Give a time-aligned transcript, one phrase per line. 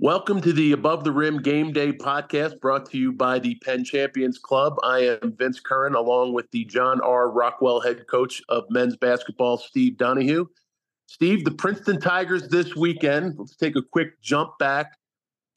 [0.00, 3.84] Welcome to the Above the Rim Game Day podcast brought to you by the Penn
[3.84, 4.74] Champions Club.
[4.82, 7.30] I am Vince Curran, along with the John R.
[7.30, 10.46] Rockwell head coach of men's basketball, Steve Donahue.
[11.06, 13.36] Steve, the Princeton Tigers this weekend.
[13.38, 14.98] Let's take a quick jump back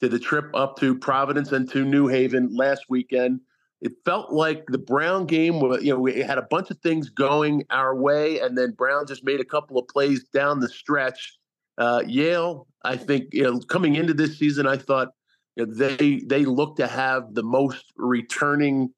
[0.00, 3.40] to the trip up to Providence and to New Haven last weekend.
[3.80, 7.64] It felt like the Brown game, you know, we had a bunch of things going
[7.70, 11.38] our way, and then Brown just made a couple of plays down the stretch
[11.76, 15.08] uh, Yale, I think, you know, coming into this season, I thought
[15.56, 18.90] you know, they they look to have the most returning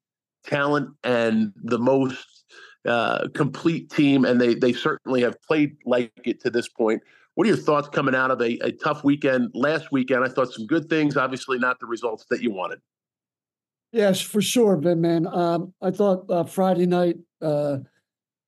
[0.45, 2.43] talent and the most
[2.85, 7.01] uh, complete team, and they they certainly have played like it to this point.
[7.35, 10.23] What are your thoughts coming out of a, a tough weekend last weekend?
[10.23, 12.79] I thought some good things, obviously not the results that you wanted.
[13.91, 15.01] Yes, for sure, Vin.
[15.01, 17.77] Man, um, I thought uh, Friday night uh,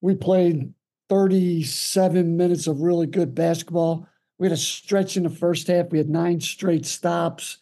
[0.02, 0.73] we played
[1.09, 4.07] 37 minutes of really good basketball.
[4.37, 5.91] We had a stretch in the first half.
[5.91, 7.59] We had nine straight stops.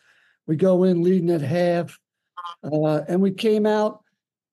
[0.48, 2.00] We go in leading at half,
[2.64, 4.04] uh, and we came out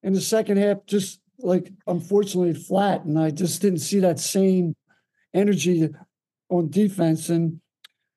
[0.03, 3.05] in the second half just like unfortunately flat.
[3.05, 4.75] And I just didn't see that same
[5.33, 5.89] energy
[6.49, 7.29] on defense.
[7.29, 7.59] And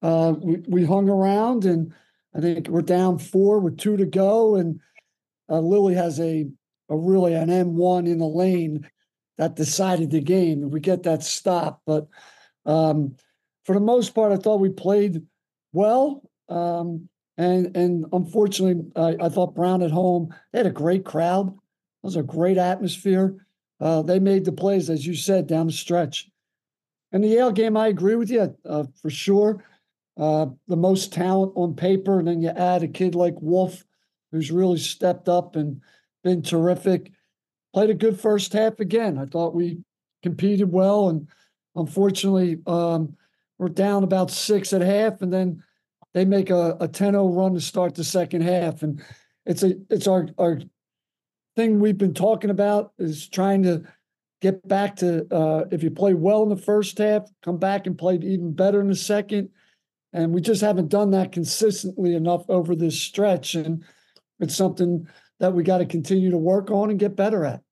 [0.02, 1.94] uh, we we hung around, and
[2.34, 4.80] I think we're down four with two to go, and
[5.48, 6.48] uh, Lilly has a
[6.88, 8.88] a really an M one in the lane
[9.38, 10.70] that decided the game.
[10.70, 12.08] We get that stop, but
[12.66, 13.16] um,
[13.64, 15.22] for the most part, I thought we played
[15.72, 16.22] well.
[16.48, 21.48] Um, and and unfortunately, I, I, thought Brown at home they had a great crowd.
[21.48, 23.46] It was a great atmosphere.
[23.80, 26.28] Uh, they made the plays, as you said, down the stretch.
[27.10, 29.64] And the Yale game, I agree with you uh, for sure.
[30.18, 33.82] Uh, the most talent on paper, and then you add a kid like Wolf,
[34.30, 35.80] who's really stepped up and
[36.22, 37.12] been terrific.
[37.72, 39.18] Played a good first half again.
[39.18, 39.78] I thought we
[40.22, 41.26] competed well, and
[41.74, 43.16] unfortunately, um,
[43.62, 45.62] we're down about six at half, and then
[46.14, 48.82] they make a, a 10-0 run to start the second half.
[48.82, 49.00] And
[49.46, 50.60] it's a it's our our
[51.54, 53.84] thing we've been talking about is trying to
[54.40, 57.96] get back to uh, if you play well in the first half, come back and
[57.96, 59.48] play even better in the second.
[60.12, 63.54] And we just haven't done that consistently enough over this stretch.
[63.54, 63.84] And
[64.40, 65.06] it's something
[65.38, 67.62] that we got to continue to work on and get better at.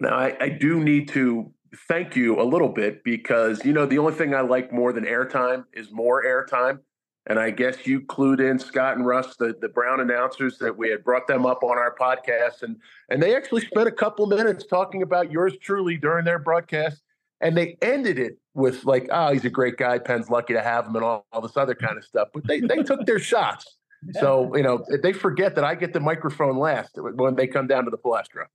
[0.00, 1.52] Now, I, I do need to
[1.88, 5.04] thank you a little bit because you know the only thing I like more than
[5.04, 6.80] airtime is more airtime.
[7.26, 10.88] And I guess you clued in Scott and Russ, the, the Brown announcers, that we
[10.88, 12.76] had brought them up on our podcast, and
[13.08, 17.02] and they actually spent a couple minutes talking about yours truly during their broadcast,
[17.40, 19.98] and they ended it with like, "Oh, he's a great guy.
[19.98, 22.28] Penn's lucky to have him," and all, all this other kind of stuff.
[22.32, 23.76] But they they took their shots.
[24.18, 27.84] So you know they forget that I get the microphone last when they come down
[27.84, 28.46] to the palestra.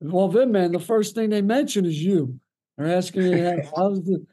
[0.00, 2.40] Well, Vin, man, the first thing they mention is you.
[2.80, 4.24] They're asking me how's the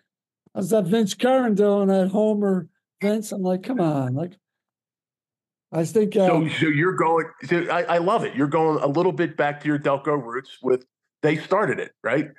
[0.55, 2.69] how's that Vince Curran doing at Homer
[3.01, 3.33] Vince?
[3.33, 4.37] I'm like, come on, like
[5.73, 6.15] I think.
[6.15, 7.25] Uh, so, so you're going.
[7.43, 8.35] So I, I love it.
[8.35, 10.85] You're going a little bit back to your Delco roots with
[11.23, 12.29] they started it, right?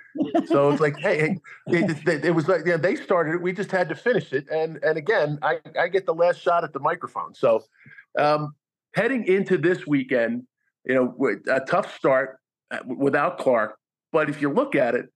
[0.47, 1.37] so it's like, hey,
[1.67, 3.43] hey it, it, was like, yeah, they started it.
[3.43, 4.47] We just had to finish it.
[4.51, 7.35] And and again, I I get the last shot at the microphone.
[7.35, 7.65] So,
[8.19, 8.55] um,
[8.95, 10.45] heading into this weekend,
[10.87, 12.39] you know, a tough start
[12.71, 13.77] uh, without Clark.
[14.11, 15.11] But if you look at it,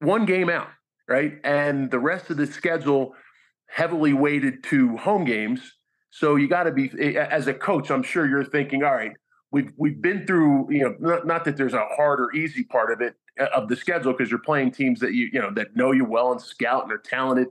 [0.00, 0.68] one game out,
[1.08, 1.38] right?
[1.44, 3.14] And the rest of the schedule
[3.68, 5.60] heavily weighted to home games.
[6.10, 7.90] So you got to be as a coach.
[7.90, 9.12] I'm sure you're thinking, all right,
[9.50, 10.72] we've we've been through.
[10.72, 13.68] You know, not, not that there's a hard or easy part of it uh, of
[13.68, 16.40] the schedule because you're playing teams that you you know that know you well and
[16.40, 17.48] scout and are talented,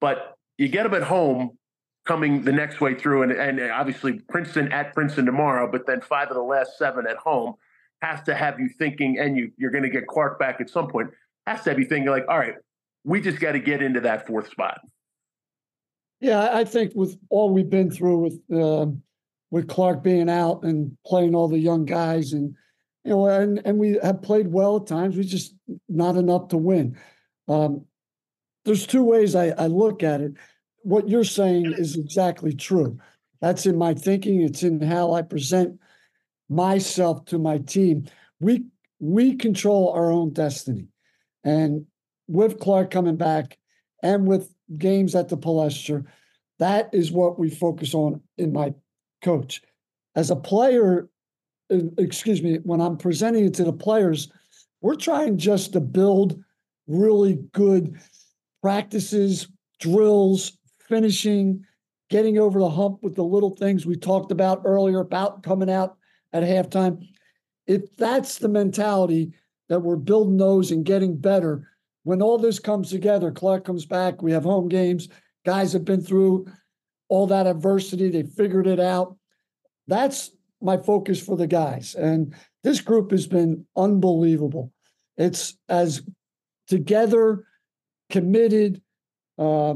[0.00, 1.58] but you get them at home
[2.06, 6.28] coming the next way through, and and obviously Princeton at Princeton tomorrow, but then five
[6.28, 7.54] of the last seven at home
[8.02, 10.88] has to have you thinking, and you you're going to get Clark back at some
[10.88, 11.10] point
[11.46, 12.54] has to be thinking like, all right,
[13.04, 14.80] we just got to get into that fourth spot.
[16.20, 18.86] Yeah, I think with all we've been through with uh,
[19.50, 22.54] with Clark being out and playing all the young guys, and
[23.04, 25.16] you know, and and we have played well at times.
[25.16, 25.54] We just
[25.88, 26.96] not enough to win.
[27.46, 27.84] Um,
[28.64, 30.32] there's two ways I, I look at it.
[30.82, 32.98] What you're saying is exactly true.
[33.40, 34.40] That's in my thinking.
[34.40, 35.78] It's in how I present
[36.48, 38.06] myself to my team.
[38.40, 38.64] We
[38.98, 40.88] we control our own destiny.
[41.44, 41.86] And
[42.26, 43.58] with Clark coming back
[44.02, 46.04] and with games at the Palestra,
[46.58, 48.74] that is what we focus on in my
[49.22, 49.62] coach.
[50.16, 51.08] As a player,
[51.72, 54.30] uh, excuse me, when I'm presenting it to the players,
[54.80, 56.42] we're trying just to build
[56.86, 57.98] really good
[58.62, 59.48] practices,
[59.80, 60.58] drills,
[60.88, 61.64] finishing,
[62.10, 65.96] getting over the hump with the little things we talked about earlier about coming out
[66.32, 67.02] at halftime.
[67.66, 69.32] If that's the mentality
[69.68, 71.68] that we're building those and getting better.
[72.02, 75.08] When all this comes together, Clark comes back, we have home games,
[75.46, 76.46] guys have been through
[77.08, 78.10] all that adversity.
[78.10, 79.16] They figured it out.
[79.86, 80.30] That's
[80.60, 81.94] my focus for the guys.
[81.94, 84.72] And this group has been unbelievable.
[85.16, 86.02] It's as
[86.68, 87.44] together,
[88.10, 88.82] committed,
[89.38, 89.74] uh,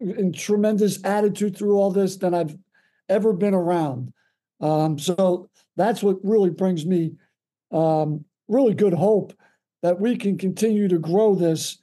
[0.00, 2.56] and tremendous attitude through all this than I've
[3.08, 4.12] ever been around.
[4.60, 7.12] Um, so that's what really brings me
[7.72, 9.32] um, really good hope
[9.82, 11.78] that we can continue to grow this.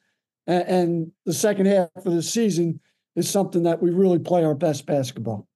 [0.45, 2.79] And, and the second half of the season
[3.15, 5.47] is something that we really play our best basketball.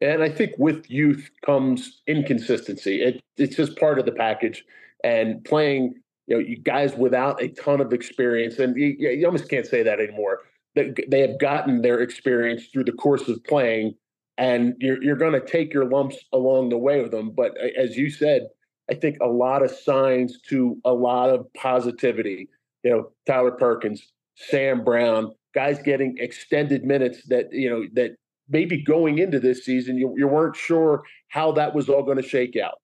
[0.00, 3.02] And I think with youth comes inconsistency.
[3.02, 4.64] It, it's just part of the package.
[5.04, 5.94] And playing,
[6.26, 9.82] you know, you guys without a ton of experience, and you, you almost can't say
[9.82, 10.40] that anymore.
[10.74, 13.94] They, they have gotten their experience through the course of playing,
[14.36, 17.30] and you're you're going to take your lumps along the way with them.
[17.30, 18.48] But as you said,
[18.90, 22.48] I think a lot of signs to a lot of positivity.
[22.84, 28.16] You know, Tyler Perkins, Sam Brown, guys getting extended minutes that you know that
[28.48, 32.28] maybe going into this season you, you weren't sure how that was all going to
[32.28, 32.78] shake out.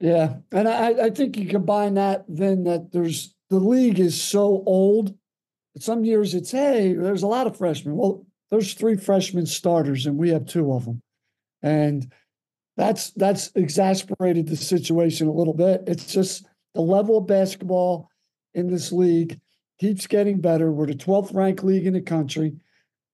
[0.00, 4.62] Yeah, and I, I think you combine that then that there's the league is so
[4.66, 5.14] old.
[5.78, 7.96] Some years it's hey, there's a lot of freshmen.
[7.96, 11.02] Well, there's three freshman starters, and we have two of them,
[11.62, 12.10] and
[12.78, 15.82] that's that's exasperated the situation a little bit.
[15.88, 18.08] It's just the level of basketball
[18.54, 19.40] in this league
[19.80, 20.70] keeps getting better.
[20.70, 22.54] We're the 12th ranked league in the country.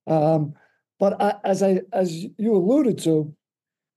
[0.06, 0.52] Um,
[1.00, 3.34] but I, as I as you alluded to,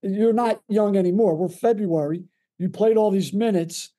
[0.02, 1.36] you're not young anymore.
[1.36, 2.24] We're February.
[2.58, 3.92] You played all these minutes.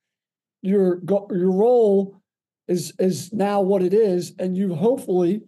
[0.63, 2.19] Your your role
[2.67, 5.43] is is now what it is, and you hopefully,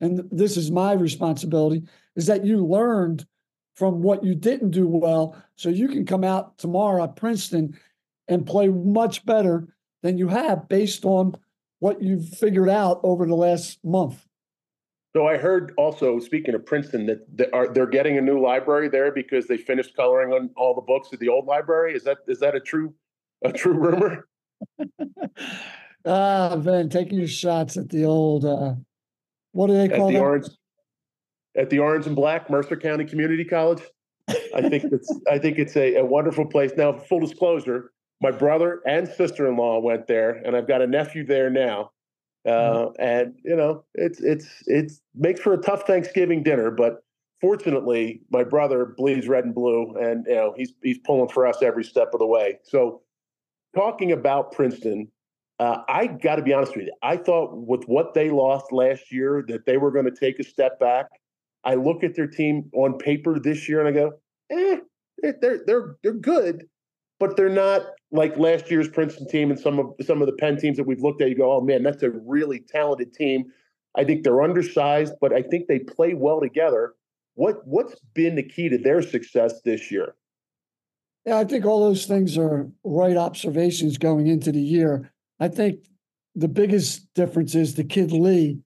[0.00, 1.82] and this is my responsibility,
[2.14, 3.26] is that you learned
[3.74, 7.78] from what you didn't do well so you can come out tomorrow at Princeton
[8.28, 9.68] and play much better
[10.02, 11.34] than you have based on
[11.80, 14.26] what you've figured out over the last month.
[15.14, 18.88] So I heard also, speaking of Princeton, that they are they're getting a new library
[18.88, 21.94] there because they finished coloring on all the books at the old library.
[21.94, 22.94] Is that is that a true
[23.44, 24.26] a true rumor?
[26.04, 28.74] ah, Vin, taking your shots at the old uh,
[29.52, 30.24] what do they call at the that?
[30.24, 30.48] orange
[31.56, 33.82] at the Orange and Black Mercer County Community College.
[34.28, 36.72] I think it's I think it's a, a wonderful place.
[36.76, 40.86] Now, full disclosure, my brother and sister in law went there, and I've got a
[40.86, 41.90] nephew there now.
[42.46, 43.02] Uh, mm-hmm.
[43.02, 47.02] and you know, it's it's it's makes for a tough Thanksgiving dinner, but
[47.40, 51.62] fortunately, my brother bleeds red and blue, and you know he's he's pulling for us
[51.62, 52.58] every step of the way.
[52.62, 53.02] So,
[53.74, 55.10] talking about Princeton,
[55.58, 56.94] uh, I got to be honest with you.
[57.02, 60.44] I thought with what they lost last year that they were going to take a
[60.44, 61.06] step back.
[61.64, 64.12] I look at their team on paper this year and I go,
[64.50, 64.76] eh,
[65.40, 66.64] they're they're they're good,
[67.18, 67.82] but they're not
[68.12, 71.00] like last year's Princeton team and some of some of the Penn teams that we've
[71.00, 71.28] looked at.
[71.28, 73.44] You go, oh man, that's a really talented team.
[73.96, 76.94] I think they're undersized, but I think they play well together.
[77.34, 80.14] What what's been the key to their success this year?
[81.24, 85.10] Yeah, I think all those things are right observations going into the year.
[85.40, 85.86] I think
[86.34, 88.60] the biggest difference is the kid Lee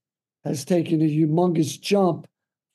[0.45, 2.27] has taken a humongous jump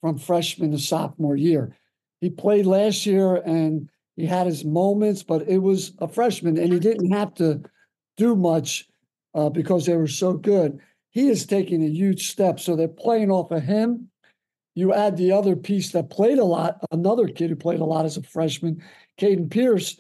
[0.04, 1.74] from freshman to sophomore year.
[2.20, 6.74] He played last year and he had his moments, but it was a freshman and
[6.74, 7.62] he didn't have to
[8.18, 8.86] do much
[9.34, 10.78] uh, because they were so good.
[11.12, 12.60] He is taking a huge step.
[12.60, 14.10] So they're playing off of him.
[14.76, 18.04] You add the other piece that played a lot, another kid who played a lot
[18.04, 18.84] as a freshman,
[19.18, 19.98] Caden Pierce.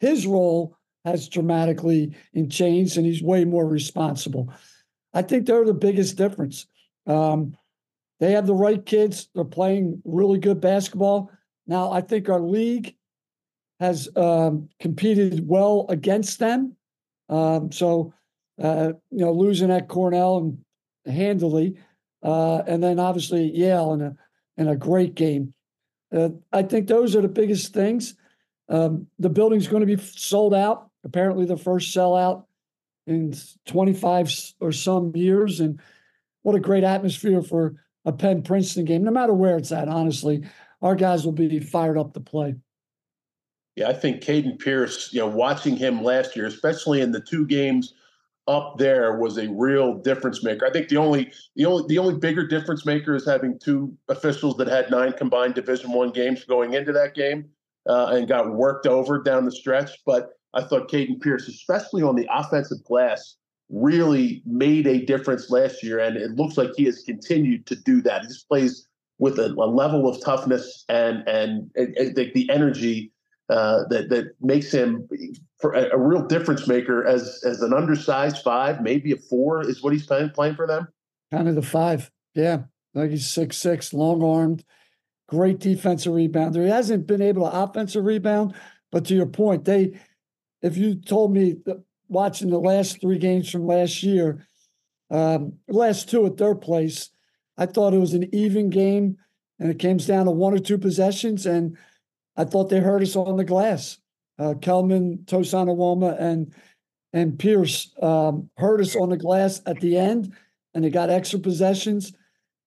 [0.00, 0.76] His role
[1.06, 2.14] has dramatically
[2.50, 4.52] changed and he's way more responsible.
[5.14, 6.66] I think they're the biggest difference.
[7.06, 7.56] Um,
[8.20, 9.28] they have the right kids.
[9.34, 11.30] They're playing really good basketball.
[11.66, 12.94] Now, I think our league
[13.80, 16.76] has um, competed well against them.
[17.28, 18.14] Um, so,
[18.62, 20.58] uh, you know, losing at Cornell and
[21.12, 21.76] handily,
[22.22, 24.16] uh, and then obviously Yale in a
[24.56, 25.52] in a great game.
[26.14, 28.14] Uh, I think those are the biggest things.
[28.68, 30.90] Um, the building's going to be sold out.
[31.04, 32.44] Apparently, the first sellout
[33.06, 33.34] in
[33.66, 35.80] 25 or some years, and
[36.42, 37.74] what a great atmosphere for
[38.06, 39.88] a Penn Princeton game, no matter where it's at.
[39.88, 40.44] Honestly,
[40.80, 42.54] our guys will be fired up to play.
[43.74, 47.44] Yeah, I think Caden Pierce, you know, watching him last year, especially in the two
[47.44, 47.92] games
[48.48, 50.64] up there, was a real difference maker.
[50.64, 54.56] I think the only the only the only bigger difference maker is having two officials
[54.56, 57.50] that had nine combined Division One games going into that game
[57.86, 59.90] uh, and got worked over down the stretch.
[60.06, 63.36] But I thought Caden Pierce, especially on the offensive glass,
[63.68, 68.00] really made a difference last year, and it looks like he has continued to do
[68.02, 68.22] that.
[68.22, 68.86] He just plays
[69.18, 73.12] with a, a level of toughness and and, and, and the, the, energy
[73.48, 75.08] uh, that that makes him
[75.64, 79.92] a, a, real difference maker as as an undersized five, maybe a four is what
[79.92, 80.88] he's playing playing for them.
[81.32, 82.64] Kind of the five, yeah.
[82.94, 84.64] Like he's six six, long armed.
[85.28, 86.64] great defensive rebounder.
[86.64, 88.54] He hasn't been able to offensive rebound,
[88.92, 89.98] but to your point, they
[90.62, 91.56] if you told me
[92.08, 94.46] watching the last three games from last year,
[95.10, 97.10] um, last two at their place,
[97.58, 99.16] I thought it was an even game
[99.58, 101.46] and it came down to one or two possessions.
[101.46, 101.76] And
[102.36, 103.98] I thought they hurt us on the glass.
[104.38, 106.54] Uh, Kellman, Tosan Evbuomwan, and
[107.12, 110.34] and Pierce um, hurt us on the glass at the end,
[110.74, 112.12] and they got extra possessions.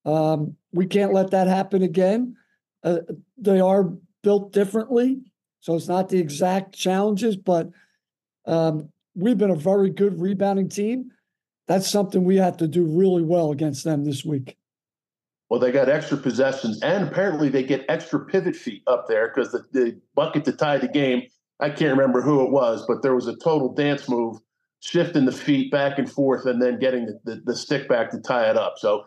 [0.06, 2.36] Um, we can't let that happen again.
[2.84, 3.00] Uh,
[3.38, 3.94] they are
[4.24, 5.20] built differently,
[5.60, 7.70] so it's not the exact challenges, but
[8.46, 11.12] um, we've been a very good rebounding team.
[11.68, 14.58] That's something we have to do really well against them this week.
[15.50, 19.52] Well, they got extra possessions, and apparently they get extra pivot feet up there because
[19.52, 21.24] the, the bucket to tie the game.
[21.60, 24.38] I can't remember who it was, but there was a total dance move,
[24.80, 28.20] shifting the feet back and forth, and then getting the, the, the stick back to
[28.22, 28.76] tie it up.
[28.78, 29.06] So,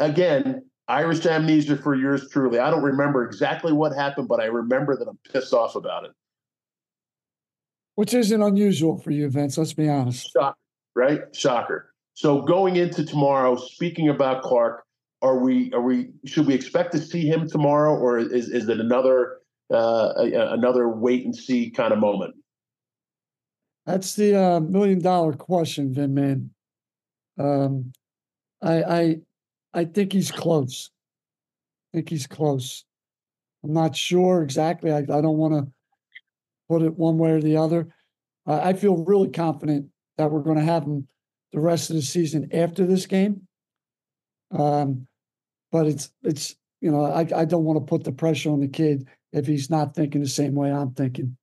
[0.00, 2.58] again, Irish amnesia for yours truly.
[2.58, 6.10] I don't remember exactly what happened, but I remember that I'm pissed off about it.
[7.96, 9.56] Which isn't unusual for you, Vince.
[9.56, 10.30] Let's be honest.
[10.32, 10.56] Shocker,
[10.94, 11.20] right?
[11.34, 11.92] Shocker.
[12.14, 14.84] So going into tomorrow, speaking about Clark,
[15.22, 18.80] are we are we should we expect to see him tomorrow, or is is it
[18.80, 19.38] another
[19.72, 22.34] uh, another wait and see kind of moment?
[23.86, 26.50] That's the uh, million dollar question, Vin man.
[27.38, 27.92] Um,
[28.62, 29.16] I I
[29.72, 30.90] I think he's close.
[31.92, 32.84] I think he's close.
[33.64, 34.92] I'm not sure exactly.
[34.92, 35.72] I, I don't want to
[36.68, 37.88] put it one way or the other.
[38.46, 39.86] Uh, I feel really confident
[40.18, 41.08] that we're going to have him
[41.52, 43.46] the rest of the season after this game.
[44.50, 45.06] Um,
[45.72, 48.68] but it's it's you know I I don't want to put the pressure on the
[48.68, 51.36] kid if he's not thinking the same way I'm thinking.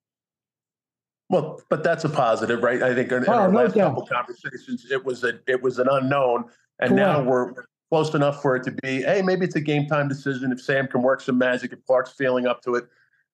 [1.29, 2.83] Well, but that's a positive, right?
[2.83, 3.89] I think in, in oh, our no last doubt.
[3.89, 6.45] couple conversations, it was a it was an unknown,
[6.79, 6.95] and Correct.
[6.95, 7.53] now we're
[7.91, 10.51] close enough for it to be, hey, maybe it's a game time decision.
[10.51, 12.85] If Sam can work some magic, if Clark's feeling up to it,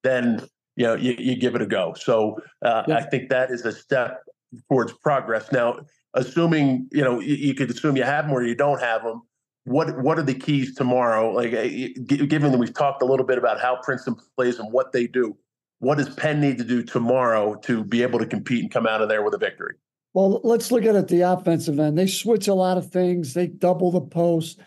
[0.03, 0.41] then
[0.77, 1.93] you know you, you give it a go.
[1.95, 4.23] So uh, I think that is a step
[4.69, 5.51] towards progress.
[5.51, 5.79] Now,
[6.13, 9.23] assuming you know you, you, could assume you have them or you don't have them.
[9.65, 11.31] What what are the keys tomorrow?
[11.31, 14.91] Like eh, given that we've talked a little bit about how Princeton plays and what
[14.93, 15.35] they do,
[15.79, 19.01] what does Penn need to do tomorrow to be able to compete and come out
[19.01, 19.73] of there with a victory?
[20.13, 21.97] Well, let's look at it the offensive end.
[21.97, 23.33] They switch a lot of things.
[23.33, 24.59] They double the post.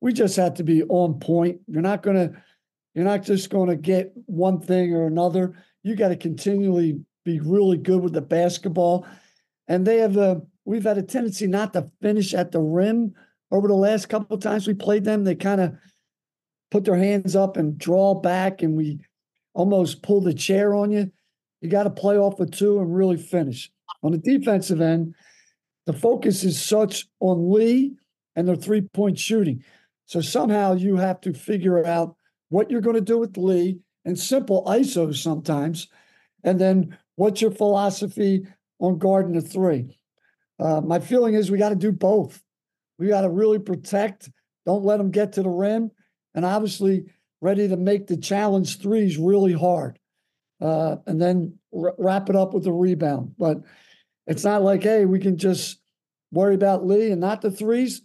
[0.00, 1.60] We just have to be on point.
[1.68, 2.42] You're not going to
[2.94, 5.54] you're not just going to get one thing or another.
[5.82, 9.06] You got to continually be really good with the basketball.
[9.68, 13.14] And they have a we've had a tendency not to finish at the rim
[13.50, 15.24] over the last couple of times we played them.
[15.24, 15.74] They kind of
[16.70, 19.00] put their hands up and draw back, and we
[19.54, 21.10] almost pull the chair on you.
[21.60, 23.70] You got to play off of two and really finish.
[24.02, 25.14] On the defensive end,
[25.86, 27.94] the focus is such on Lee
[28.34, 29.62] and their three point shooting.
[30.06, 32.16] So somehow you have to figure out
[32.52, 35.88] what you're going to do with Lee and simple ISOs sometimes.
[36.44, 38.46] And then what's your philosophy
[38.78, 39.98] on the three?
[40.60, 42.42] Uh, my feeling is we got to do both.
[42.98, 44.30] We got to really protect,
[44.66, 45.90] don't let them get to the rim,
[46.34, 47.06] and obviously
[47.40, 49.98] ready to make the challenge threes really hard.
[50.60, 53.34] Uh, and then r- wrap it up with a rebound.
[53.38, 53.62] But
[54.26, 55.80] it's not like, hey, we can just
[56.30, 58.02] worry about Lee and not the threes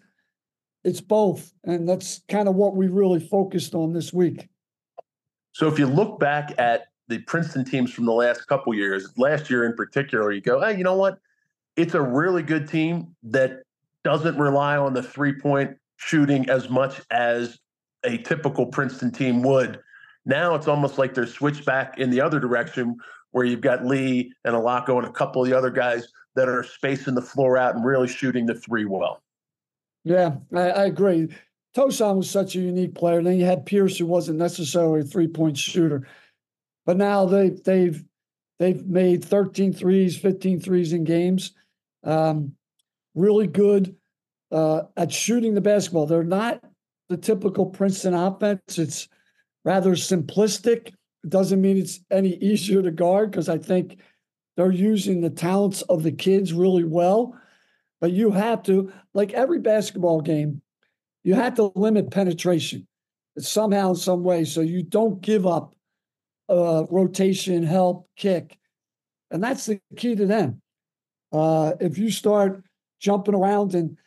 [0.88, 1.52] it's both.
[1.66, 4.48] And that's kind of what we really focused on this week.
[5.52, 9.50] So if you look back at the Princeton teams from the last couple years, last
[9.50, 11.20] year in particular, you go, hey, you know what?
[11.76, 13.64] It's a really good team that
[14.06, 17.60] doesn't rely on the three point shooting as much as
[18.06, 19.82] a typical Princeton team would.
[20.26, 22.96] Now it's almost like they're switched back in the other direction
[23.32, 26.64] where you've got Lee and Allocco and a couple of the other guys that are
[26.64, 29.22] spacing the floor out and really shooting the three well.
[30.08, 31.30] Yeah, I, I agree.
[31.76, 33.22] Tosan was such a unique player.
[33.22, 36.08] Then you had Pierce, who wasn't necessarily a three point shooter,
[36.86, 38.04] but now they they've
[38.58, 41.54] they've made 13 threes, 15 threes in games.
[42.04, 42.54] Um,
[43.16, 43.96] really good
[44.52, 46.06] uh, at shooting the basketball.
[46.06, 46.64] They're not
[47.10, 48.78] the typical Princeton offense.
[48.78, 49.10] It's
[49.66, 50.88] rather simplistic.
[51.24, 54.00] It doesn't mean it's any easier to guard because I think
[54.56, 57.38] they're using the talents of the kids really well.
[58.00, 60.62] But you have to, like every basketball game,
[61.24, 62.88] you have to limit penetration
[63.38, 65.76] somehow, in some way, so you don't give up
[66.50, 68.58] uh, rotation, help, kick.
[69.32, 70.62] And that's the key to them.
[71.32, 72.64] Uh, if you start
[73.00, 73.98] jumping around and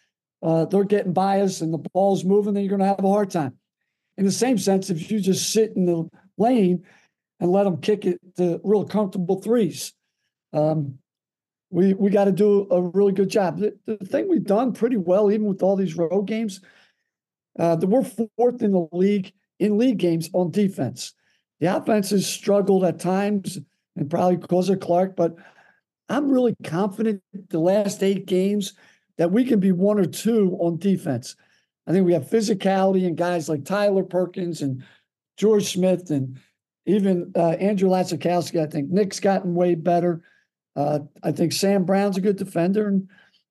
[0.43, 3.31] uh, they're getting biased and the ball's moving, then you're going to have a hard
[3.31, 3.57] time.
[4.17, 6.85] In the same sense, if you just sit in the lane
[7.39, 9.93] and let them kick it to real comfortable threes,
[10.53, 10.99] um,
[11.71, 13.59] we we got to do a really good job.
[13.59, 16.61] The, the, thing we've done pretty well, even with all these road games,
[17.59, 21.15] uh, that we're fourth in the league in league games on defense.
[21.61, 23.59] The offense has struggled at times
[23.97, 25.37] and probably because of Clark, but
[26.09, 28.75] I'm really confident the last eight games
[29.19, 31.37] that we can be one or two on defense.
[31.87, 34.83] I think we have physicality and guys like Tyler Perkins and
[35.37, 36.39] George Smith and
[36.87, 38.61] even uh, Andrew Laczkowski.
[38.61, 40.23] I think Nick's gotten way better.
[40.77, 43.09] Uh, I think Sam Brown's a good defender, and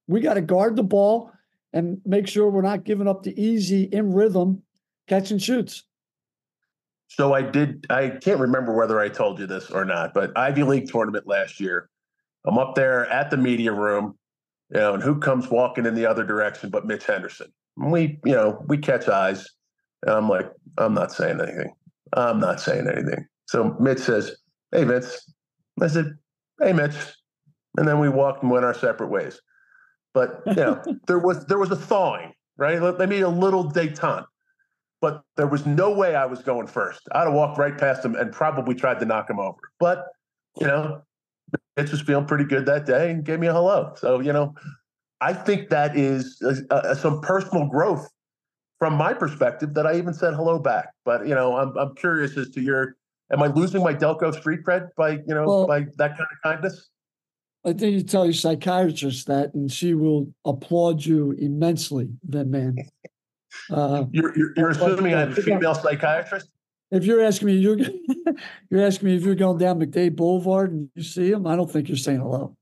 [0.07, 1.31] we got to guard the ball
[1.73, 4.63] and make sure we're not giving up the easy in rhythm
[5.07, 5.83] catch and shoots.
[7.07, 7.85] So I did.
[7.89, 11.59] I can't remember whether I told you this or not, but Ivy League tournament last
[11.59, 11.89] year.
[12.45, 14.17] I'm up there at the media room,
[14.71, 17.51] you know, and who comes walking in the other direction but Mitch Henderson?
[17.75, 19.47] we, you know, we catch eyes.
[20.05, 21.73] And I'm like, I'm not saying anything.
[22.13, 23.25] I'm not saying anything.
[23.47, 24.37] So Mitch says,
[24.71, 25.31] Hey, Vince.
[25.81, 26.13] I said,
[26.61, 26.95] Hey, Mitch.
[27.77, 29.39] And then we walked and went our separate ways.
[30.13, 32.79] But you know, there was there was a thawing, right?
[32.97, 34.25] They made a little detente,
[35.01, 37.01] but there was no way I was going first.
[37.11, 39.59] I'd have walked right past him and probably tried to knock him over.
[39.79, 40.05] But
[40.59, 41.03] you know,
[41.77, 43.93] Mitch was feeling pretty good that day and gave me a hello.
[43.97, 44.55] So you know,
[45.21, 48.09] I think that is uh, uh, some personal growth
[48.79, 50.89] from my perspective that I even said hello back.
[51.05, 52.95] But you know, I'm I'm curious as to your.
[53.31, 56.41] Am I losing my Delco street cred by you know well, by that kind of
[56.43, 56.89] kindness?
[57.65, 62.09] I think you tell your psychiatrist that, and she will applaud you immensely.
[62.23, 62.77] Then, man,
[63.71, 66.49] uh, you're you're, you're assuming I'm a female psychiatrist.
[66.91, 67.77] If you're asking me, you're
[68.69, 71.69] you're asking me if you're going down McDade Boulevard and you see him, I don't
[71.69, 72.55] think you're saying hello.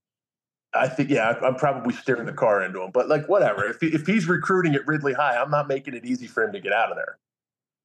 [0.73, 3.65] I think yeah, I'm probably steering the car into him, but like whatever.
[3.65, 6.59] If if he's recruiting at Ridley High, I'm not making it easy for him to
[6.59, 7.17] get out of there.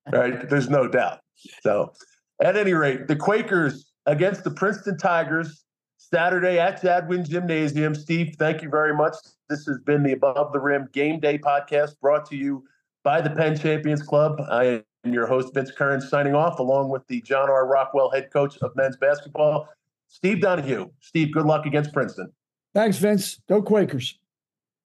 [0.12, 0.48] Right?
[0.48, 1.20] There's no doubt.
[1.62, 1.92] So,
[2.40, 5.64] at any rate, the Quakers against the Princeton Tigers
[5.96, 7.94] Saturday at Jadwin Gymnasium.
[7.94, 9.14] Steve, thank you very much.
[9.48, 12.64] This has been the Above the Rim Game Day podcast brought to you
[13.04, 14.40] by the Penn Champions Club.
[14.50, 17.66] I am your host, Vince Curran, signing off along with the John R.
[17.66, 19.68] Rockwell head coach of men's basketball,
[20.08, 20.90] Steve Donahue.
[21.00, 22.32] Steve, good luck against Princeton.
[22.74, 23.40] Thanks, Vince.
[23.48, 24.18] Go Quakers.